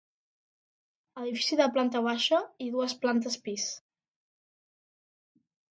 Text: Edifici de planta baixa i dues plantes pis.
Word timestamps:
Edifici 1.25 1.59
de 1.61 1.67
planta 1.77 2.03
baixa 2.09 2.41
i 2.69 2.73
dues 2.77 2.99
plantes 3.05 3.39
pis. 3.47 3.71